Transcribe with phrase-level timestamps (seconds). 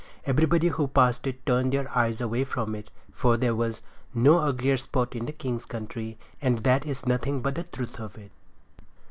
[0.25, 3.81] Everybody who passed it turned their eyes away from it, for there was
[4.15, 8.17] no uglier spot in the king's country; and that is nothing but the truth of
[8.17, 8.31] it.